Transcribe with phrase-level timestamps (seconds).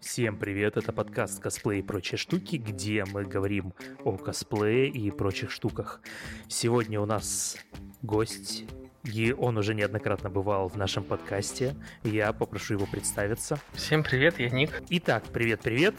[0.00, 3.74] Всем привет, это подкаст «Косплей и прочие штуки», где мы говорим
[4.04, 6.00] о косплее и прочих штуках.
[6.46, 7.56] Сегодня у нас
[8.02, 8.64] гость,
[9.02, 11.74] и он уже неоднократно бывал в нашем подкасте.
[12.04, 13.60] Я попрошу его представиться.
[13.72, 14.70] Всем привет, я Ник.
[14.88, 15.96] Итак, привет-привет.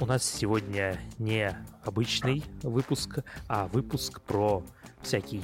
[0.00, 4.64] У нас сегодня не обычный выпуск, а выпуск про
[5.00, 5.42] всякий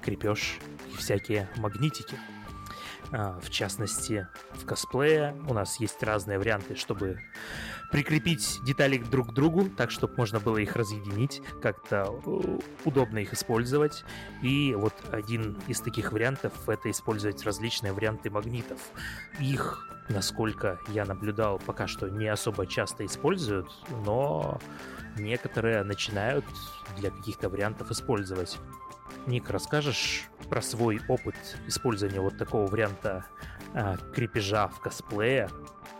[0.00, 0.58] крепеж
[0.94, 2.16] и всякие магнитики.
[3.10, 7.20] А, в частности, в косплее у нас есть разные варианты, чтобы
[7.90, 13.32] прикрепить детали друг к другу, так, чтобы можно было их разъединить, как-то э, удобно их
[13.32, 14.04] использовать.
[14.42, 18.78] И вот один из таких вариантов— это использовать различные варианты магнитов.
[19.40, 23.70] Их, насколько я наблюдал, пока что не особо часто используют,
[24.04, 24.60] но
[25.16, 26.44] некоторые начинают
[26.98, 28.58] для каких-то вариантов использовать.
[29.26, 31.34] Ник, расскажешь про свой опыт
[31.66, 33.24] использования вот такого варианта
[33.74, 35.48] э, крепежа в косплее?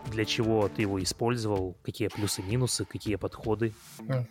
[0.07, 1.77] Для чего ты его использовал?
[1.83, 2.85] Какие плюсы-минусы?
[2.85, 3.73] Какие подходы?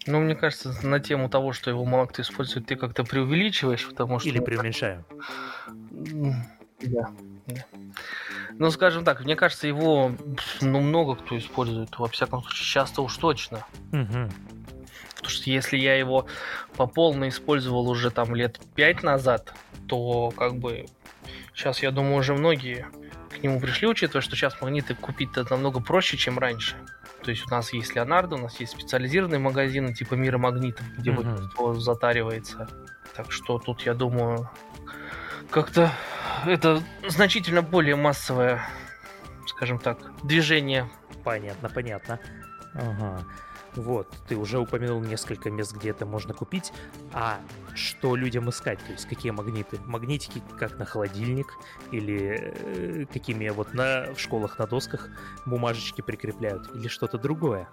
[0.07, 4.19] Ну, мне кажется, на тему того, что его мало кто использует, ты как-то преувеличиваешь, потому
[4.19, 4.29] что...
[4.29, 5.05] Или преуменьшаю?
[6.81, 7.11] Да.
[7.47, 7.65] да.
[8.53, 10.13] Ну, скажем так, мне кажется, его
[10.61, 11.97] ну, много кто использует.
[11.99, 13.65] Во всяком случае, часто уж точно.
[13.93, 14.31] Угу.
[15.29, 16.27] Потому что если я его
[16.79, 19.53] по полной использовал уже там лет пять назад,
[19.87, 20.87] то как бы
[21.55, 22.87] сейчас, я думаю, уже многие
[23.31, 26.77] к нему пришли, учитывая, что сейчас магниты купить намного проще, чем раньше.
[27.23, 31.11] То есть у нас есть Леонардо, у нас есть специализированные магазины типа Мира Магнитов, где
[31.11, 31.23] uh-huh.
[31.23, 32.67] большинство затаривается.
[33.15, 34.49] Так что тут, я думаю,
[35.51, 35.93] как-то
[36.47, 38.63] это значительно более массовое,
[39.47, 40.89] скажем так, движение.
[41.23, 42.19] Понятно, понятно.
[42.73, 43.27] Ага.
[43.79, 46.73] Вот, ты уже упомянул несколько мест, где это можно купить.
[47.13, 47.39] А
[47.75, 48.81] что людям искать?
[48.85, 49.79] То есть какие магниты?
[49.87, 51.47] Магнитики как на холодильник
[51.93, 55.09] или э, какими вот на, в школах на досках
[55.47, 56.75] бумажечки прикрепляют?
[56.75, 57.69] Или что-то другое?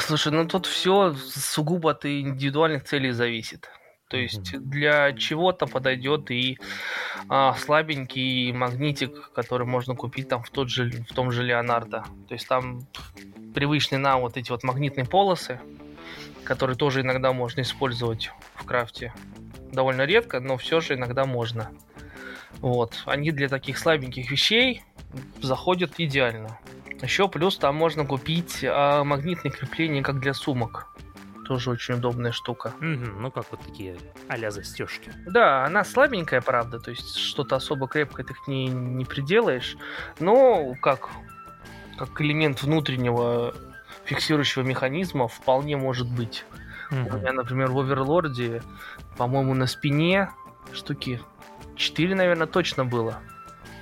[0.00, 3.68] Слушай, ну тут все сугубо от индивидуальных целей зависит.
[4.12, 6.58] То есть для чего-то подойдет и
[7.28, 12.04] а, слабенький магнитик, который можно купить там в, тот же, в том же Леонардо.
[12.28, 12.86] То есть там
[13.54, 15.60] привычные нам вот эти вот магнитные полосы,
[16.44, 19.12] которые тоже иногда можно использовать в крафте.
[19.72, 21.70] Довольно редко, но все же иногда можно.
[22.58, 23.02] Вот.
[23.06, 24.82] Они для таких слабеньких вещей
[25.40, 26.58] заходят идеально.
[27.00, 30.92] Еще плюс там можно купить а, магнитные крепления как для сумок
[31.52, 32.72] тоже очень удобная штука.
[32.78, 33.98] Угу, ну как вот такие
[34.28, 35.12] а застежки.
[35.26, 39.76] Да, она слабенькая, правда, то есть что-то особо крепкое ты к ней не приделаешь,
[40.18, 41.10] но как,
[41.98, 43.54] как элемент внутреннего
[44.04, 46.44] фиксирующего механизма вполне может быть.
[46.90, 47.16] Угу.
[47.16, 48.62] У меня, например, в Оверлорде,
[49.16, 50.30] по-моему, на спине
[50.72, 51.20] штуки
[51.76, 53.18] 4, наверное, точно было.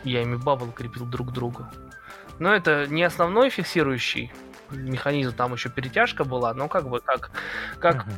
[0.04, 1.66] Я ими бабл крепил друг к другу.
[2.38, 4.32] Но это не основной фиксирующий
[4.70, 7.30] механизм, там еще перетяжка была, но как бы как...
[7.78, 8.12] как угу.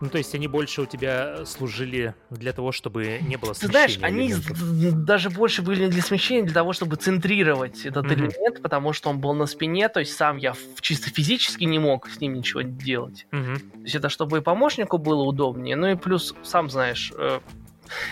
[0.00, 3.86] Ну, то есть они больше у тебя служили для того, чтобы не было смещения.
[3.86, 5.04] Ты знаешь, они элементов.
[5.04, 9.20] даже больше были для смещения, для того, чтобы центрировать этот mm элемент, потому что он
[9.20, 13.26] был на спине, то есть сам я чисто физически не мог с ним ничего делать.
[13.30, 17.40] mm То есть это чтобы и помощнику было удобнее, ну и плюс, сам знаешь, э,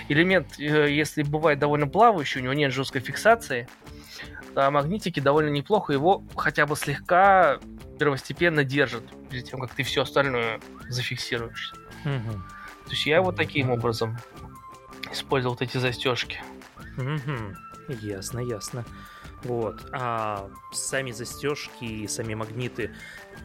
[0.08, 3.66] элемент, э, если бывает довольно плавающий, у него нет жесткой фиксации,
[4.58, 7.58] а магнитики довольно неплохо его хотя бы слегка
[7.98, 11.74] первостепенно держат, перед тем, как ты все остальное зафиксируешь.
[12.04, 12.32] Угу.
[12.84, 14.18] То есть я вот таким образом
[15.12, 16.40] использовал вот эти застежки.
[16.96, 17.94] Угу.
[18.00, 18.84] Ясно, ясно.
[19.44, 19.88] Вот.
[19.92, 22.94] А сами застежки и сами магниты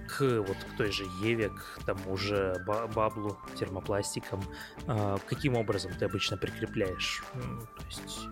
[0.07, 4.43] к вот к той же Еве, к тому же баблу, термопластикам,
[4.87, 7.23] а, каким образом ты обычно прикрепляешь?
[7.33, 8.27] То есть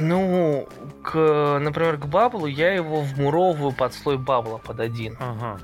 [0.00, 0.68] ну,
[1.02, 5.16] к, например, к баблу я его вмуровываю под слой бабла под один.
[5.18, 5.58] Ага.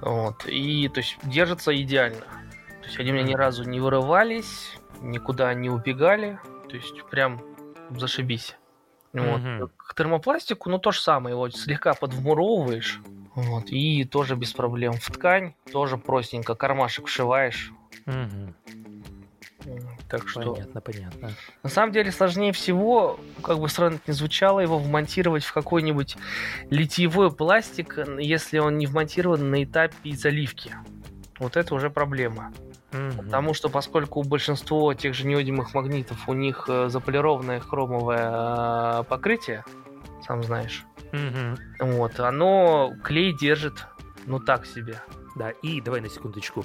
[0.00, 0.46] Вот.
[0.46, 2.20] И, то есть, держится идеально.
[2.80, 6.38] То есть, они у меня ни разу не вырывались, никуда не убегали.
[6.68, 7.40] То есть, прям
[7.90, 8.56] зашибись.
[9.12, 9.40] Вот.
[9.40, 9.70] Угу.
[9.76, 11.34] К термопластику, ну, то же самое.
[11.34, 13.00] Его слегка подвмуровываешь.
[13.34, 13.70] Вот.
[13.70, 14.94] И тоже без проблем.
[14.94, 16.54] В ткань тоже простенько.
[16.54, 17.72] Кармашек вшиваешь.
[18.06, 18.54] Угу.
[20.10, 20.54] Так что...
[20.54, 21.30] Понятно, понятно.
[21.62, 26.16] На самом деле сложнее всего, как бы странно это ни звучало, его вмонтировать в какой-нибудь
[26.68, 30.74] литьевой пластик, если он не вмонтирован на этапе заливки.
[31.38, 32.52] Вот это уже проблема.
[32.92, 33.22] Угу.
[33.22, 39.04] Потому что поскольку у большинства тех же неодимых магнитов у них э, заполированное хромовое э,
[39.04, 39.64] покрытие,
[40.26, 41.92] сам знаешь, угу.
[41.92, 43.86] вот, оно клей держит,
[44.26, 45.00] ну так себе.
[45.36, 46.64] Да, и давай на секундочку.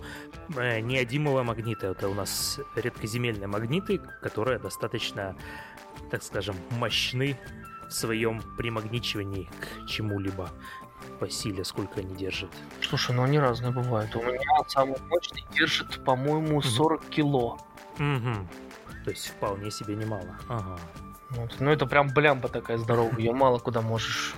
[0.55, 1.87] Э, неодимовые магниты.
[1.87, 5.35] Это у нас редкоземельные магниты, которые достаточно,
[6.09, 7.37] так скажем, мощны
[7.87, 10.49] в своем примагничивании к чему-либо.
[11.19, 12.49] по силе, сколько они держат?
[12.81, 14.15] Слушай, ну они разные бывают.
[14.15, 17.59] У меня самый мощный держит, по-моему, 40 кило.
[17.99, 18.47] Угу.
[19.03, 20.37] То есть вполне себе немало.
[20.49, 20.79] Ага.
[21.29, 21.55] Вот.
[21.59, 24.33] Ну это прям блямба такая здоровая, ее мало куда можешь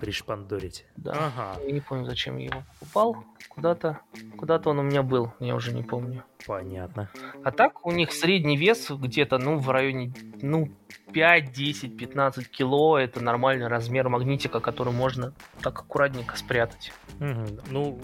[0.00, 0.86] Пришпандорить.
[0.96, 1.12] Да.
[1.12, 3.24] Ага, Я не помню, зачем я его покупал.
[3.48, 4.00] Куда-то,
[4.36, 6.22] куда-то он у меня был, я уже не помню.
[6.48, 7.08] Понятно.
[7.44, 10.68] А так у них средний вес где-то, ну, в районе, ну,
[11.12, 12.98] 5, 10, 15 кило.
[12.98, 16.92] Это нормальный размер магнитика, который можно так аккуратненько спрятать.
[17.20, 17.60] Мгм.
[17.70, 18.00] Ну,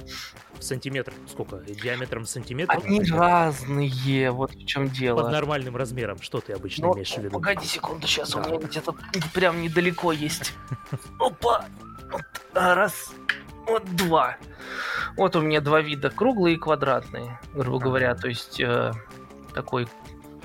[0.60, 1.56] сантиметр сколько?
[1.56, 2.78] Диаметром сантиметр?
[2.84, 5.28] Они разные, вот в чем Под дело.
[5.30, 6.20] нормальным размером.
[6.20, 7.30] Что ты обычно Ну, имеешь в виду?
[7.30, 8.50] погоди секунду, сейчас у Да.
[8.50, 8.94] меня где-то
[9.32, 10.52] прям недалеко есть.
[11.18, 11.64] Опа!
[12.54, 13.12] А, раз,
[13.66, 14.36] вот два.
[15.16, 18.14] Вот у меня два вида, круглые и квадратные, грубо говоря.
[18.14, 18.92] То есть э,
[19.54, 19.88] такой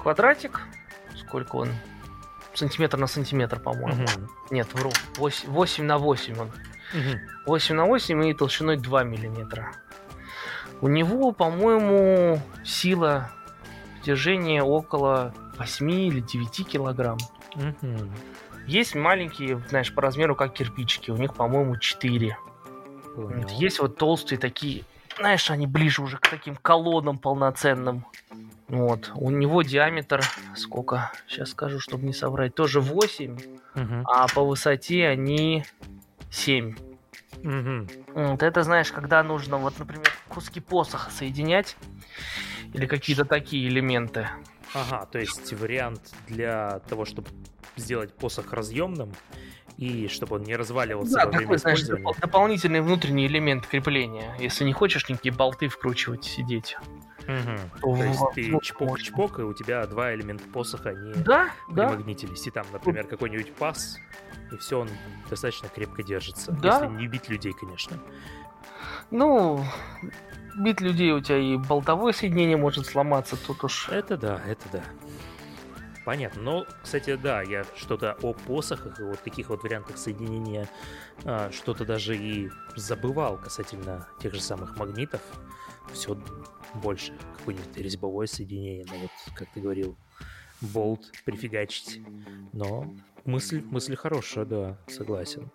[0.01, 0.61] квадратик,
[1.15, 1.69] сколько он?
[2.53, 4.03] Сантиметр на сантиметр, по-моему.
[4.03, 4.29] Мгм.
[4.51, 4.91] Нет, вру.
[5.17, 6.51] 8, 8 на 8 он.
[6.93, 7.19] Мгм.
[7.45, 9.71] 8 на 8 и толщиной 2 миллиметра.
[10.81, 13.31] У него, по-моему, сила
[14.03, 17.17] движения около 8 или 9 килограмм.
[17.55, 18.11] Мгм.
[18.65, 21.11] Есть маленькие, знаешь, по размеру как кирпичики.
[21.11, 22.37] У них, по-моему, 4.
[23.15, 23.47] Понял.
[23.59, 24.83] Есть вот толстые такие,
[25.17, 28.05] знаешь, они ближе уже к таким колоннам полноценным.
[28.67, 29.11] Вот.
[29.15, 30.21] У него диаметр
[30.55, 31.11] сколько?
[31.27, 32.55] Сейчас скажу, чтобы не соврать.
[32.55, 33.37] Тоже 8,
[33.75, 34.03] Мгм.
[34.05, 35.65] а по высоте они
[36.31, 36.75] 7.
[37.43, 37.87] Мгм.
[38.13, 41.77] Вот это, знаешь, когда нужно, вот, например, куски посоха соединять
[42.73, 44.27] или какие-то такие элементы.
[44.73, 47.29] Ага, то есть вариант для того, чтобы
[47.75, 49.13] сделать посох разъемным
[49.79, 54.35] и чтобы он не разваливался Да, во время такой, знаешь, дополнительный внутренний элемент крепления.
[54.37, 56.75] Если не хочешь никакие болты вкручивать, сидеть.
[57.27, 57.57] Мгм.
[57.79, 61.87] то То есть ты ну, чпок-чпок, и у тебя два элемента посоха, они Да, да.
[61.87, 62.45] примагнитились.
[62.47, 63.97] И там, например, какой-нибудь паз,
[64.51, 64.89] и все, он
[65.29, 66.51] достаточно крепко держится.
[66.51, 66.81] Да.
[66.81, 67.97] Если не бить людей, конечно.
[69.11, 69.63] Ну,
[70.57, 73.87] бит людей у тебя и болтовое соединение может сломаться, тут уж...
[73.89, 74.83] Это да, это да.
[76.09, 76.41] Понятно.
[76.41, 80.67] Но, кстати, да, я что-то о посохах и вот таких вот вариантах соединения
[81.23, 85.21] а, что-то даже и забывал касательно тех же самых магнитов.
[85.93, 86.19] Все
[86.73, 89.99] больше какое-нибудь резьбовое соединение, ну вот, как ты говорил,
[90.61, 92.01] болт прифигачить.
[92.53, 92.91] Но
[93.23, 95.51] мысль, мысль хорошая, да, согласен.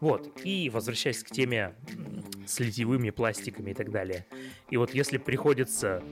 [0.00, 1.74] Вот, и возвращаясь к теме
[2.46, 4.24] с литьевыми пластиками и так далее.
[4.70, 6.02] И вот если приходится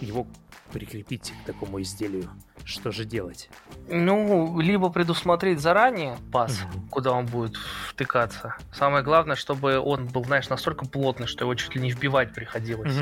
[0.00, 0.26] его
[0.72, 2.28] прикрепить к такому изделию,
[2.64, 3.48] что же делать?
[3.88, 6.88] Ну, либо предусмотреть заранее паз, Мгм.
[6.88, 7.56] куда он будет
[7.88, 8.56] втыкаться.
[8.72, 12.94] Самое главное, чтобы он был, знаешь, настолько плотный, что его чуть ли не вбивать приходилось.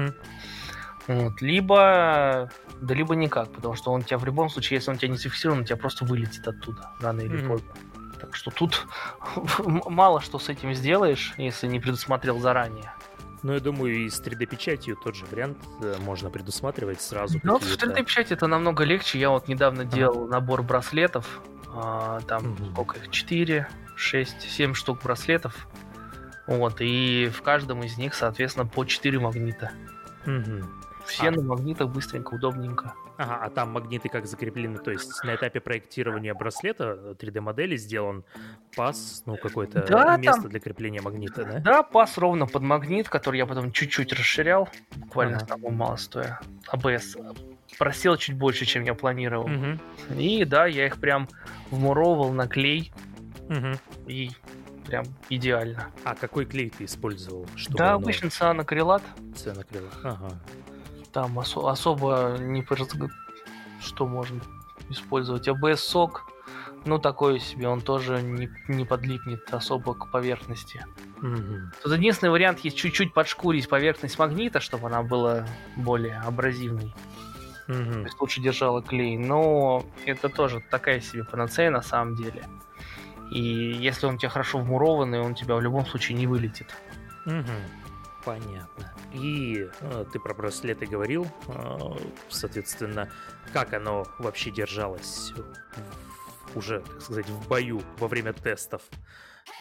[1.08, 1.40] Вот.
[1.40, 2.50] Либо...
[2.80, 5.60] Да либо никак, потому что он тебя в любом случае, если он тебя не зафиксирован,
[5.60, 7.48] он тебя просто вылетит оттуда, рано или Мгм.
[7.48, 7.68] поздно.
[8.20, 8.86] Так что тут
[9.86, 12.92] мало что с этим сделаешь, если не предусмотрел заранее.
[13.46, 17.38] Ну, я думаю, и с 3D-печатью тот же вариант э, можно предусматривать сразу.
[17.44, 19.20] Ну, какие-то- 3D-печати это намного легче.
[19.20, 21.40] Я вот недавно делал набор браслетов.
[21.78, 22.72] а, там Мгм.
[22.72, 23.10] сколько их?
[23.10, 25.68] 4, 6, 7 штук браслетов.
[26.46, 29.70] Вот, и в каждом из них, соответственно, по 4 магнита.
[30.24, 30.68] Мгм.
[31.06, 31.30] Все А.
[31.30, 32.94] на магнитах быстренько, удобненько.
[33.18, 34.78] Ага, а там магниты как закреплены?
[34.78, 38.24] То есть на этапе проектирования браслета 3D-модели сделан
[38.76, 41.58] паз, ну, какое-то Да, место там- для крепления магнита, да?
[41.60, 45.46] Да, пас ровно под магнит, который я потом чуть-чуть расширял, буквально Ага.
[45.48, 46.40] самого мало стоя.
[46.68, 47.16] АБС
[47.78, 49.46] просел чуть больше, чем я планировал.
[49.48, 49.80] Мгм.
[50.18, 51.28] И да, я их прям
[51.70, 52.92] вмуровал на клей,
[53.48, 53.78] Мгм.
[54.06, 54.30] и
[54.86, 55.88] прям идеально.
[56.04, 57.46] А какой клей ты использовал?
[57.56, 59.02] Чтобы да, обычно цианокрилат.
[59.34, 59.90] цена крыла?
[60.04, 60.30] Ага.
[61.16, 62.62] Там осо- особо не
[63.80, 64.38] что можно
[64.90, 65.48] использовать.
[65.48, 66.26] АБС-сок,
[66.84, 70.84] ну такой себе, он тоже не, не подлипнет особо к поверхности.
[71.22, 71.72] Мгм.
[71.82, 76.94] Тут единственный вариант есть чуть-чуть подшкурить поверхность магнита, чтобы она была более абразивной.
[77.66, 78.04] То Мгм.
[78.04, 79.16] есть лучше держала клей.
[79.16, 82.44] Но это тоже такая себе панацея на самом деле.
[83.30, 86.76] И если он у тебя хорошо вмурованный, он у тебя в любом случае не вылетит.
[87.24, 87.46] Мгм.
[88.26, 88.92] Понятно.
[89.12, 91.78] И э, ты про браслеты говорил, э,
[92.28, 93.08] соответственно,
[93.52, 95.32] как оно вообще держалось
[96.56, 98.82] уже, так сказать, в бою во время тестов?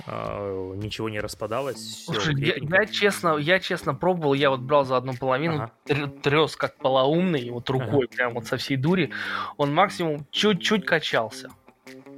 [0.08, 2.06] Э, Ничего не распадалось?
[2.06, 5.72] Слушай, я, я честно, я честно пробовал, я вот брал за одну половину, Ага.
[5.86, 9.12] тр- трес как полоумный, вот рукой прям вот со всей дури.
[9.58, 11.52] Он максимум чуть-чуть качался.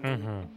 [0.01, 0.49] Мгм.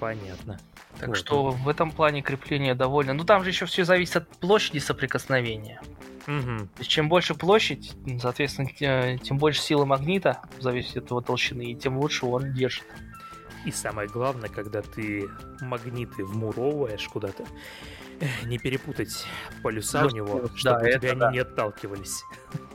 [0.00, 0.58] Понятно.
[1.00, 1.16] Так Вот.
[1.16, 3.14] что в этом плане крепление довольно.
[3.14, 5.80] Ну там же еще все зависит от площади соприкосновения.
[6.26, 6.68] Мгм.
[6.68, 11.62] То есть чем больше площадь, соответственно, те- тем больше силы магнита, зависит от его толщины,
[11.72, 12.84] и тем лучше он держит.
[13.64, 15.28] И самое главное, когда ты
[15.60, 17.44] магниты вмуровываешь куда-то,
[18.44, 19.26] Не перепутать
[19.62, 21.28] полюса у него, Да, чтобы это тебя да.
[21.28, 22.22] они не отталкивались.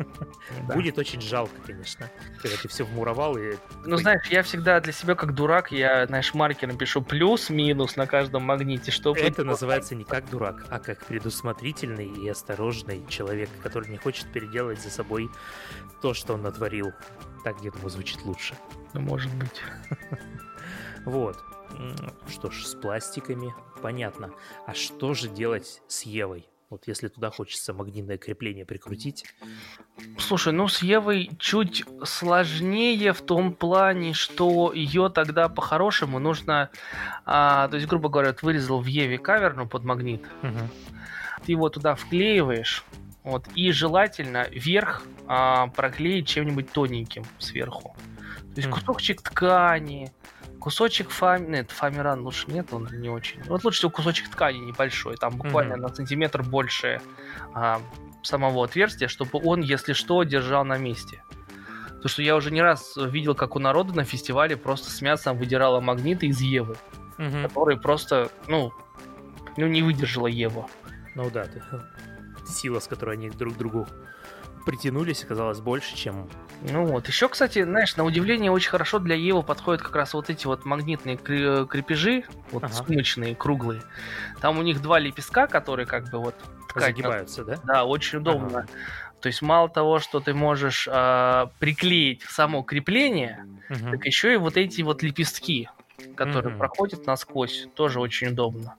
[0.67, 0.75] Да.
[0.75, 2.09] Будет очень жалко, конечно,
[2.41, 3.55] когда ты все вмуровал и...
[3.83, 8.43] Ну, знаешь, я всегда для себя как дурак, я, знаешь, маркером пишу плюс-минус на каждом
[8.43, 9.19] магните, чтобы...
[9.19, 14.79] Это называется не как дурак, а как предусмотрительный и осторожный человек, который не хочет переделать
[14.79, 15.29] за собой
[16.01, 16.93] то, что он натворил.
[17.43, 18.55] Так, я думаю, звучит лучше.
[18.93, 19.61] Ну, может быть.
[21.05, 21.37] Вот.
[22.27, 24.32] Что ж, с пластиками понятно.
[24.65, 26.48] А что же делать с Евой?
[26.70, 29.24] Вот если туда хочется магнитное крепление прикрутить.
[30.17, 36.72] Слушай, ну с Евой чуть сложнее в том плане, что ее тогда по-хорошему нужно...
[37.24, 40.25] а, то есть, грубо говоря, вот вырезал в Еве каверну под магнит,
[41.46, 42.84] ты его туда вклеиваешь,
[43.24, 47.96] вот, и желательно верх а, проклеить чем-нибудь тоненьким сверху.
[48.55, 50.12] То есть кусочек ткани,
[50.65, 51.48] кусочек фами...
[51.57, 53.39] Нет, фамиран лучше нет, он не очень.
[53.43, 55.84] Вот лучше всего кусочек ткани небольшой, там буквально Мгм.
[55.84, 57.00] на сантиметр больше
[57.53, 57.79] а,
[58.24, 61.24] самого отверстия, чтобы он, если что, держал на месте.
[61.86, 65.38] Потому что я уже не раз видел, как у народа на фестивале просто с мясом
[65.38, 66.75] выдирала магниты из Евы,
[67.19, 67.43] Мгм.
[67.43, 68.74] которые просто, ну,
[69.57, 70.65] ну не выдержала Ева.
[71.13, 71.62] Ну да, ты-
[72.48, 73.88] сила, с которой они друг другу
[74.65, 76.27] притянулись, оказалась больше, чем...
[76.62, 77.07] Ну вот.
[77.07, 80.65] Еще, кстати, знаешь, на удивление очень хорошо для Евы подходят как раз вот эти вот
[80.65, 82.74] магнитные крепежи, вот Ага.
[82.74, 83.81] сумочные, круглые.
[84.41, 86.36] Там у них два лепестка, которые как бы вот
[86.69, 87.60] ткань Загибаются, да?
[87.63, 88.67] Да, очень удобно.
[89.22, 93.91] То есть мало того, что ты можешь а, приклеить само крепление, Мгм.
[93.91, 95.69] так еще и вот эти вот лепестки,
[96.15, 96.60] которые Мгм.
[96.60, 98.75] проходят насквозь, тоже очень удобно.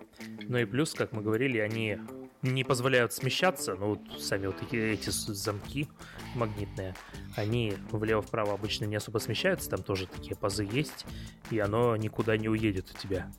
[0.48, 1.98] Ну и плюс, как мы говорили, они
[2.42, 5.88] не позволяют смещаться, но вот сами вот эти, эти замки
[6.34, 6.94] магнитные,
[7.34, 11.06] они влево-вправо обычно не особо смещаются, там тоже такие пазы есть,
[11.50, 13.30] и оно никуда не уедет у тебя.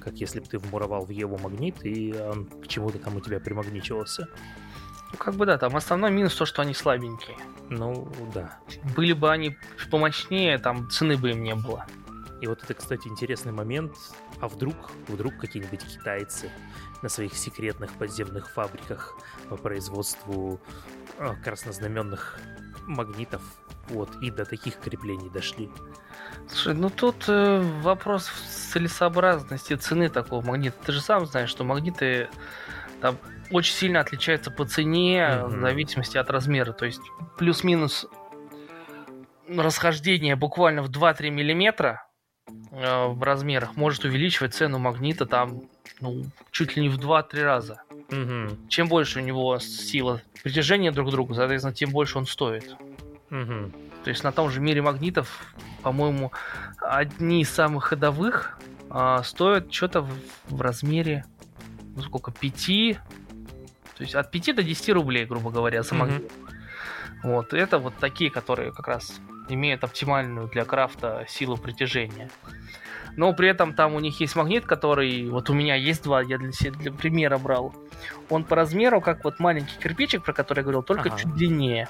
[0.00, 3.40] Как если бы ты вмуровал в Еву магнит, и он к чему-то там у тебя
[3.40, 4.28] примагничивался.
[5.12, 7.36] Ну, как бы да, там основной минус то, что они слабенькие.
[7.70, 8.58] Ну, да.
[8.96, 9.56] Были бы они
[9.90, 11.86] помощнее, там цены бы им не было.
[12.40, 13.94] И вот это, кстати, интересный момент.
[14.40, 14.74] А вдруг,
[15.08, 16.50] вдруг какие-нибудь китайцы
[17.04, 19.14] на своих секретных подземных фабриках
[19.50, 20.58] по производству
[21.18, 22.40] а, краснознаменных
[22.86, 23.42] магнитов
[23.88, 25.68] вот и до таких креплений дошли.
[26.48, 28.30] Слушай, ну тут э, вопрос
[28.72, 30.76] целесообразности цены такого магнита.
[30.82, 32.30] Ты же сам знаешь, что магниты
[33.02, 33.18] там
[33.50, 35.58] очень сильно отличаются по цене Мгм.
[35.58, 36.72] в зависимости от размера.
[36.72, 37.02] То есть
[37.36, 38.06] плюс-минус
[39.46, 42.08] расхождение буквально в 2-3 миллиметра
[42.48, 45.60] э, в размерах может увеличивать цену магнита там
[46.04, 47.82] ну, чуть ли не в 2-3 раза.
[48.10, 52.76] Мгм, Чем больше у него сила притяжения друг к другу, соответственно, тем больше он стоит.
[53.30, 53.72] мгм.
[54.04, 56.30] То есть на том же мире магнитов, по-моему,
[56.78, 58.58] одни из самых ходовых
[58.90, 60.12] а, стоят что-то в,
[60.50, 61.24] в размере,
[61.96, 62.98] ну сколько, 5,
[63.96, 66.30] то есть от 5 до 10 рублей, грубо говоря, за магнит.
[67.22, 69.18] Вот, это вот такие, которые как раз
[69.48, 72.30] имеют оптимальную для крафта силу притяжения.
[73.16, 76.38] Но при этом там у них есть магнит, который, вот у меня есть два, я
[76.38, 77.74] для себя для примера брал.
[78.28, 81.18] Он по размеру, как вот маленький кирпичик, про который я говорил, только Ага.
[81.18, 81.88] чуть длиннее.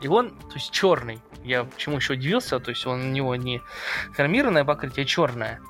[0.00, 1.20] И он, то есть черный.
[1.42, 3.62] Я почему еще удивился, то есть он, у него не
[4.14, 5.60] хромированное покрытие, а черное.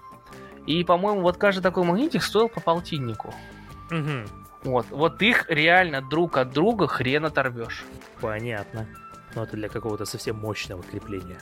[0.66, 3.34] И, по-моему, вот каждый такой магнитик стоил по полтиннику.
[3.90, 4.26] Мгм.
[4.64, 7.84] Вот, вот их реально друг от друга хрен оторвешь.
[8.20, 8.86] Понятно.
[9.34, 11.38] Но это для какого-то совсем мощного крепления.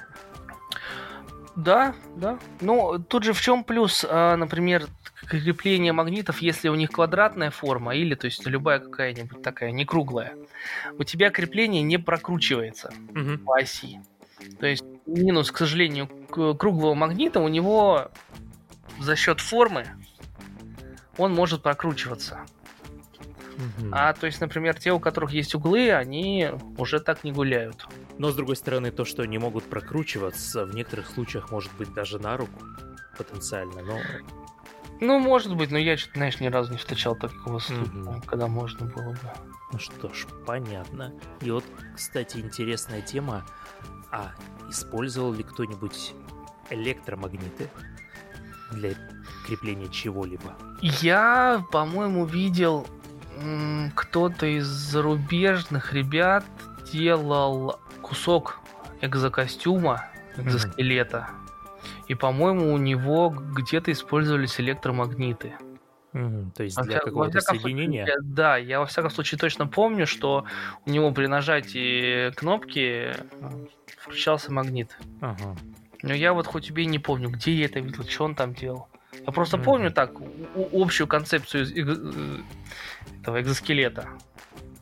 [1.57, 2.39] Да, да.
[2.61, 4.87] Ну, тут же в чем плюс, а, например,
[5.29, 10.35] крепление магнитов, если у них квадратная форма или, то есть, любая какая-нибудь такая, не круглая,
[10.99, 13.39] у тебя крепление не прокручивается Мгм.
[13.39, 14.01] по оси.
[14.59, 18.11] То есть, минус, к сожалению, круглого магнита у него
[19.01, 19.87] за счет формы
[21.17, 22.41] он может прокручиваться.
[23.57, 23.91] Мгм.
[23.93, 27.87] А то есть, например, те, у которых есть углы, они уже так не гуляют.
[28.19, 32.19] Но, с другой стороны, то, что они могут прокручиваться, в некоторых случаях может быть даже
[32.19, 32.63] на руку
[33.19, 33.99] потенциально, но...
[35.01, 38.23] Ну, может быть, но я что-то, знаешь, ни разу не встречал такого случая, Мгм.
[38.23, 39.19] когда можно было бы.
[39.73, 41.13] Ну что ж, понятно.
[41.41, 41.65] И вот,
[41.97, 43.45] кстати, интересная тема.
[44.13, 44.33] А
[44.71, 46.15] использовал ли кто-нибудь
[46.71, 47.69] электромагниты
[48.71, 48.95] для
[49.47, 50.55] крепления чего-либо?
[50.81, 52.87] Я, по-моему, видел
[53.97, 56.45] кто-то из зарубежных ребят
[56.93, 58.61] делал кусок
[59.01, 60.05] экзокостюма,
[60.37, 61.31] экзоскелета.
[62.07, 65.55] И, по-моему, у него где-то использовались электромагниты.
[66.13, 68.07] Мгм, То есть для какого-то случае, соединения?
[68.07, 70.45] я- да, я во всяком случае точно помню, что
[70.87, 73.67] у него при нажатии кнопки э,
[73.99, 74.97] включался магнит.
[75.21, 75.57] Ага.
[76.03, 78.55] Но я вот хоть тебе и не помню, где я это видел, что он там
[78.55, 78.87] делал.
[79.27, 79.65] Я просто Мгм.
[79.65, 80.13] помню так
[80.73, 82.41] общую концепцию э,
[83.23, 84.09] этого экзоскелета.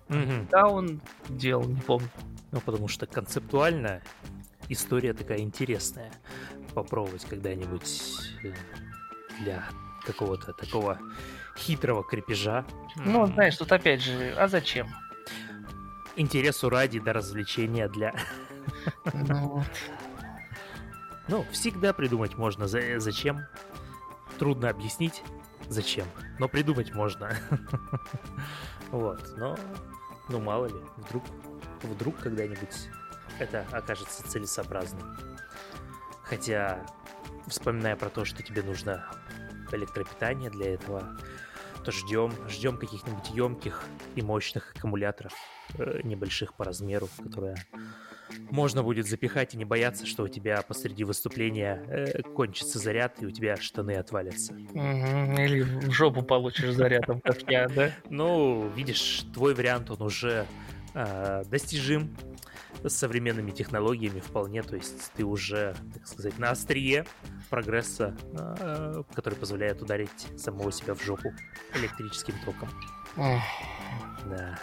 [0.09, 0.49] Мгм.
[0.51, 2.09] Да, он делал, не помню.
[2.53, 4.03] Ну, потому что концептуально
[4.69, 6.13] история такая интересная.
[6.75, 8.01] Попробовать когда-нибудь
[8.45, 8.53] э,
[9.41, 9.65] для
[10.07, 10.99] какого-то такого
[11.57, 12.65] хитрого крепежа.
[12.97, 14.89] Ну, знаешь, тут опять же, а зачем?
[16.17, 18.15] Интересу ради, до развлечения для...
[19.13, 19.67] Ну, вот.
[21.29, 22.67] Ну, всегда придумать можно.
[22.67, 23.47] За- Зачем?
[24.39, 25.23] Трудно объяснить,
[25.69, 26.05] зачем.
[26.39, 27.35] Но придумать можно.
[28.91, 29.57] Вот, но...
[30.29, 31.25] Ну, мало ли, вдруг,
[31.89, 32.89] вдруг когда-нибудь
[33.39, 35.17] это окажется целесообразным.
[36.23, 36.85] Хотя,
[37.47, 39.05] вспоминая про то, что тебе нужно
[39.73, 41.19] электропитание для этого,
[41.85, 43.85] то ждем, ждем каких-нибудь емких
[44.15, 45.33] и мощных аккумуляторов,
[45.79, 47.57] э, небольших по размеру, которые
[48.51, 53.27] можно будет запихать и не бояться, что у тебя посреди выступления э, кончится заряд и
[53.27, 54.55] у тебя штаны отвалятся.
[54.55, 57.91] Или в жопу получишь зарядом, как я, да?
[58.11, 60.47] Ну, видишь, твой вариант, он уже
[60.95, 62.17] э, достижим
[62.83, 67.07] с современными технологиями вполне, то есть ты уже, так сказать, на острие
[67.51, 71.33] прогресса, э, который позволяет ударить самого себя в жопу
[71.75, 72.69] электрическим током.
[73.17, 73.43] Эх,
[74.27, 74.59] Да.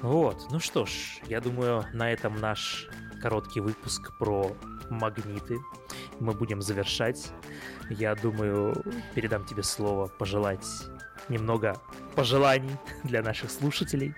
[0.00, 0.90] Вот, ну что ж,
[1.28, 2.88] я думаю, на этом наш
[3.22, 4.54] короткий выпуск про
[4.90, 5.58] магниты
[6.20, 7.32] мы будем завершать.
[7.90, 8.74] Я думаю,
[9.14, 10.66] передам тебе слово пожелать
[11.28, 11.80] немного
[12.14, 14.14] пожеланий для наших слушателей.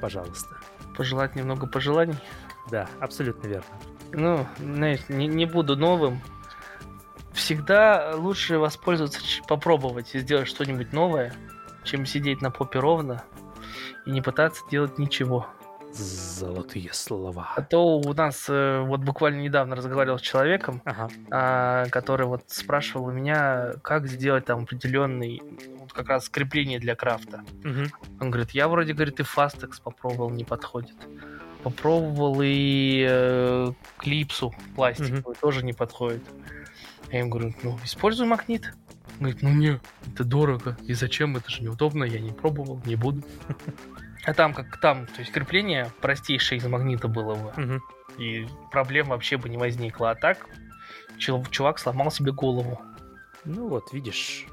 [0.00, 0.56] Пожалуйста.
[0.96, 2.18] Пожелать немного пожеланий.
[2.70, 3.66] Да, абсолютно верно.
[4.12, 6.20] Ну, знаешь, не, не буду новым.
[7.32, 11.34] Всегда лучше воспользоваться, попробовать и сделать что-нибудь новое,
[11.84, 13.22] чем сидеть на попе ровно
[14.06, 15.46] и не пытаться делать ничего.
[15.98, 17.66] Золотые А слова.
[17.70, 21.08] то у нас э, вот буквально недавно разговаривал с человеком, Ага.
[21.30, 25.42] а, который вот спрашивал у меня, как сделать там определенный
[25.78, 27.42] вот как раз крепление для крафта.
[27.64, 27.90] Мгм.
[28.20, 30.94] Он говорит, я вроде, говорит, и Fastex попробовал, не подходит.
[31.62, 36.22] Попробовал и э, клипсу пластиковую, тоже не подходит.
[37.10, 38.72] Я ему говорю, ну, используй магнит.
[39.14, 39.80] Он говорит, ну не,
[40.14, 40.76] это дорого.
[40.86, 41.36] И зачем?
[41.36, 43.22] Это же неудобно, я не пробовал, не буду.
[44.24, 47.52] А там как там, то есть крепление простейшее из магнита было бы.
[47.56, 47.82] Мгм.
[48.18, 50.10] И проблем вообще бы не возникло.
[50.10, 50.46] А так
[51.18, 52.80] чувак сломал себе голову.
[53.44, 54.46] Ну вот, видишь,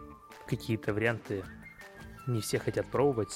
[0.48, 1.44] какие-то варианты
[2.28, 3.36] не все хотят пробовать,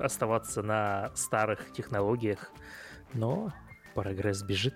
[0.00, 2.50] оставаться на старых технологиях,
[3.12, 3.52] но
[3.94, 4.74] прогресс бежит,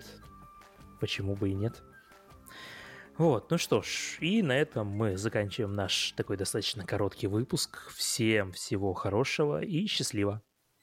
[0.99, 1.81] почему бы и нет.
[3.17, 7.89] Вот, ну что ж, и на этом мы заканчиваем наш такой достаточно короткий выпуск.
[7.95, 10.41] Всем всего хорошего и счастливо.